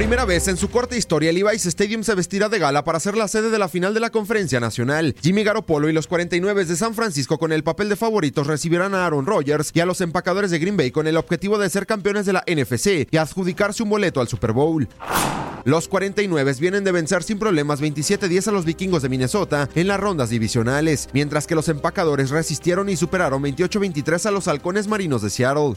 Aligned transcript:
Primera 0.00 0.24
vez 0.24 0.48
en 0.48 0.56
su 0.56 0.70
corta 0.70 0.96
historia, 0.96 1.28
el 1.28 1.36
Levi's 1.36 1.66
Stadium 1.66 2.02
se 2.04 2.14
vestirá 2.14 2.48
de 2.48 2.58
gala 2.58 2.84
para 2.84 2.98
ser 2.98 3.18
la 3.18 3.28
sede 3.28 3.50
de 3.50 3.58
la 3.58 3.68
final 3.68 3.92
de 3.92 4.00
la 4.00 4.08
Conferencia 4.08 4.58
Nacional. 4.58 5.14
Jimmy 5.20 5.44
Garoppolo 5.44 5.90
y 5.90 5.92
los 5.92 6.06
49 6.06 6.64
de 6.64 6.74
San 6.74 6.94
Francisco 6.94 7.36
con 7.36 7.52
el 7.52 7.62
papel 7.62 7.90
de 7.90 7.96
favoritos 7.96 8.46
recibirán 8.46 8.94
a 8.94 9.04
Aaron 9.04 9.26
Rodgers 9.26 9.70
y 9.74 9.80
a 9.80 9.84
los 9.84 10.00
empacadores 10.00 10.50
de 10.50 10.58
Green 10.58 10.78
Bay 10.78 10.90
con 10.90 11.06
el 11.06 11.18
objetivo 11.18 11.58
de 11.58 11.68
ser 11.68 11.84
campeones 11.84 12.24
de 12.24 12.32
la 12.32 12.42
NFC 12.46 13.08
y 13.10 13.16
adjudicarse 13.18 13.82
un 13.82 13.90
boleto 13.90 14.22
al 14.22 14.28
Super 14.28 14.52
Bowl. 14.52 14.88
Los 15.64 15.88
49 15.88 16.54
vienen 16.58 16.84
de 16.84 16.92
vencer 16.92 17.22
sin 17.22 17.38
problemas 17.38 17.82
27-10 17.82 18.48
a 18.48 18.52
los 18.52 18.64
vikingos 18.64 19.02
de 19.02 19.08
Minnesota 19.08 19.68
en 19.74 19.88
las 19.88 20.00
rondas 20.00 20.30
divisionales, 20.30 21.08
mientras 21.12 21.46
que 21.46 21.54
los 21.54 21.68
empacadores 21.68 22.30
resistieron 22.30 22.88
y 22.88 22.96
superaron 22.96 23.42
28-23 23.42 24.26
a 24.26 24.30
los 24.30 24.48
halcones 24.48 24.88
marinos 24.88 25.22
de 25.22 25.30
Seattle. 25.30 25.74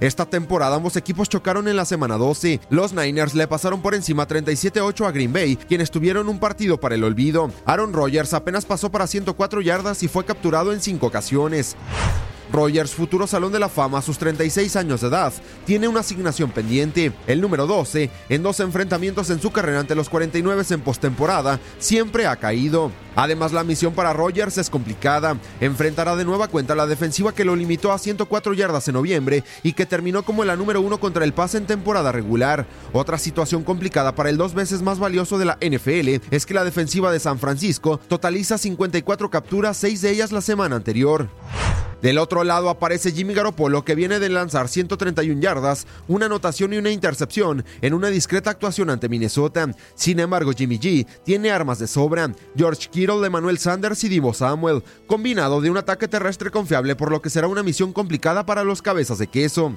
Esta 0.00 0.26
temporada 0.26 0.76
ambos 0.76 0.96
equipos 0.96 1.28
chocaron 1.28 1.68
en 1.68 1.76
la 1.76 1.84
semana 1.84 2.16
12. 2.16 2.60
Los 2.70 2.92
Niners 2.92 3.34
le 3.34 3.46
pasaron 3.46 3.80
por 3.80 3.94
encima 3.94 4.26
37-8 4.26 5.06
a 5.06 5.12
Green 5.12 5.32
Bay, 5.32 5.56
quienes 5.56 5.90
tuvieron 5.90 6.28
un 6.28 6.40
partido 6.40 6.80
para 6.80 6.94
el 6.94 7.04
olvido. 7.04 7.50
Aaron 7.64 7.92
Rodgers 7.92 8.34
apenas 8.34 8.64
pasó 8.64 8.90
para 8.90 9.06
104 9.06 9.60
yardas 9.60 10.02
y 10.02 10.08
fue 10.08 10.24
capturado 10.24 10.72
en 10.72 10.80
5 10.80 11.06
ocasiones. 11.06 11.76
Rogers, 12.54 12.94
futuro 12.94 13.26
Salón 13.26 13.50
de 13.50 13.58
la 13.58 13.68
Fama 13.68 13.98
a 13.98 14.02
sus 14.02 14.16
36 14.16 14.76
años 14.76 15.00
de 15.00 15.08
edad, 15.08 15.32
tiene 15.66 15.88
una 15.88 16.00
asignación 16.00 16.52
pendiente, 16.52 17.12
el 17.26 17.40
número 17.40 17.66
12, 17.66 18.10
en 18.28 18.42
dos 18.44 18.60
enfrentamientos 18.60 19.28
en 19.30 19.40
su 19.40 19.50
carrera 19.50 19.80
ante 19.80 19.96
los 19.96 20.08
49 20.08 20.62
en 20.70 20.80
postemporada, 20.80 21.58
siempre 21.78 22.28
ha 22.28 22.36
caído. 22.36 22.92
Además, 23.16 23.52
la 23.52 23.64
misión 23.64 23.92
para 23.92 24.12
Rogers 24.12 24.58
es 24.58 24.70
complicada. 24.70 25.36
Enfrentará 25.60 26.16
de 26.16 26.24
nueva 26.24 26.48
cuenta 26.48 26.74
la 26.74 26.86
defensiva 26.86 27.34
que 27.34 27.44
lo 27.44 27.56
limitó 27.56 27.92
a 27.92 27.98
104 27.98 28.54
yardas 28.54 28.86
en 28.88 28.94
noviembre 28.94 29.44
y 29.62 29.72
que 29.72 29.86
terminó 29.86 30.24
como 30.24 30.44
la 30.44 30.56
número 30.56 30.80
uno 30.80 30.98
contra 30.98 31.24
el 31.24 31.32
pase 31.32 31.58
en 31.58 31.66
temporada 31.66 32.12
regular. 32.12 32.66
Otra 32.92 33.18
situación 33.18 33.64
complicada 33.64 34.14
para 34.14 34.30
el 34.30 34.36
dos 34.36 34.54
veces 34.54 34.82
más 34.82 34.98
valioso 34.98 35.38
de 35.38 35.44
la 35.44 35.58
NFL 35.60 36.24
es 36.30 36.46
que 36.46 36.54
la 36.54 36.64
defensiva 36.64 37.12
de 37.12 37.20
San 37.20 37.38
Francisco 37.38 38.00
totaliza 38.08 38.58
54 38.58 39.30
capturas, 39.30 39.76
6 39.76 40.02
de 40.02 40.10
ellas 40.10 40.32
la 40.32 40.40
semana 40.40 40.76
anterior. 40.76 41.28
Del 42.04 42.18
otro 42.18 42.44
lado 42.44 42.68
aparece 42.68 43.12
Jimmy 43.12 43.32
Garoppolo 43.32 43.82
que 43.82 43.94
viene 43.94 44.18
de 44.18 44.28
lanzar 44.28 44.68
131 44.68 45.40
yardas, 45.40 45.86
una 46.06 46.26
anotación 46.26 46.74
y 46.74 46.76
una 46.76 46.90
intercepción 46.90 47.64
en 47.80 47.94
una 47.94 48.08
discreta 48.08 48.50
actuación 48.50 48.90
ante 48.90 49.08
Minnesota. 49.08 49.74
Sin 49.94 50.20
embargo, 50.20 50.52
Jimmy 50.52 50.78
G 50.78 51.06
tiene 51.24 51.50
armas 51.50 51.78
de 51.78 51.86
sobra. 51.86 52.30
George 52.54 52.90
Kittle, 52.90 53.26
Emmanuel 53.26 53.56
Sanders 53.56 54.04
y 54.04 54.10
Divo 54.10 54.34
Samuel, 54.34 54.82
combinado 55.06 55.62
de 55.62 55.70
un 55.70 55.78
ataque 55.78 56.06
terrestre 56.06 56.50
confiable 56.50 56.94
por 56.94 57.10
lo 57.10 57.22
que 57.22 57.30
será 57.30 57.48
una 57.48 57.62
misión 57.62 57.94
complicada 57.94 58.44
para 58.44 58.64
los 58.64 58.82
cabezas 58.82 59.16
de 59.16 59.28
queso. 59.28 59.74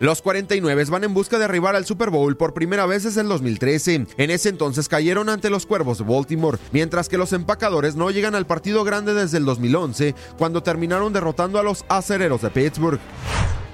Los 0.00 0.22
49 0.22 0.86
van 0.88 1.04
en 1.04 1.12
busca 1.12 1.38
de 1.38 1.44
arribar 1.44 1.76
al 1.76 1.84
Super 1.84 2.08
Bowl 2.08 2.34
por 2.34 2.54
primera 2.54 2.86
vez 2.86 3.02
desde 3.02 3.20
el 3.20 3.28
2013. 3.28 4.06
En 4.16 4.30
ese 4.30 4.48
entonces 4.48 4.88
cayeron 4.88 5.28
ante 5.28 5.50
los 5.50 5.66
Cuervos 5.66 5.98
de 5.98 6.04
Baltimore, 6.04 6.56
mientras 6.72 7.10
que 7.10 7.18
los 7.18 7.34
empacadores 7.34 7.96
no 7.96 8.10
llegan 8.10 8.34
al 8.34 8.46
partido 8.46 8.82
grande 8.82 9.12
desde 9.12 9.36
el 9.36 9.44
2011, 9.44 10.14
cuando 10.38 10.62
terminaron 10.62 11.12
derrotando 11.12 11.58
a 11.58 11.62
los 11.62 11.84
acereros 11.90 12.40
de 12.40 12.48
Pittsburgh. 12.48 12.98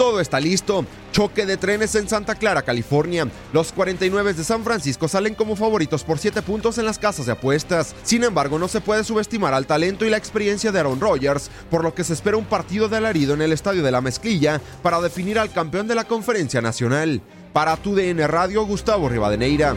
Todo 0.00 0.18
está 0.20 0.40
listo. 0.40 0.86
Choque 1.12 1.44
de 1.44 1.58
trenes 1.58 1.94
en 1.94 2.08
Santa 2.08 2.34
Clara, 2.34 2.62
California. 2.62 3.28
Los 3.52 3.70
49 3.70 4.32
de 4.32 4.44
San 4.44 4.64
Francisco 4.64 5.08
salen 5.08 5.34
como 5.34 5.56
favoritos 5.56 6.04
por 6.04 6.18
7 6.18 6.40
puntos 6.40 6.78
en 6.78 6.86
las 6.86 6.98
casas 6.98 7.26
de 7.26 7.32
apuestas. 7.32 7.94
Sin 8.02 8.24
embargo, 8.24 8.58
no 8.58 8.66
se 8.66 8.80
puede 8.80 9.04
subestimar 9.04 9.52
al 9.52 9.66
talento 9.66 10.06
y 10.06 10.08
la 10.08 10.16
experiencia 10.16 10.72
de 10.72 10.80
Aaron 10.80 11.00
Rodgers, 11.00 11.50
por 11.70 11.84
lo 11.84 11.94
que 11.94 12.04
se 12.04 12.14
espera 12.14 12.38
un 12.38 12.46
partido 12.46 12.88
de 12.88 12.96
alarido 12.96 13.34
en 13.34 13.42
el 13.42 13.52
Estadio 13.52 13.82
de 13.82 13.90
la 13.90 14.00
Mezclilla 14.00 14.62
para 14.82 15.02
definir 15.02 15.38
al 15.38 15.52
campeón 15.52 15.86
de 15.86 15.96
la 15.96 16.04
Conferencia 16.04 16.62
Nacional. 16.62 17.20
Para 17.52 17.76
tu 17.76 17.94
DN 17.94 18.26
Radio, 18.26 18.64
Gustavo 18.64 19.06
Rivadeneira. 19.10 19.76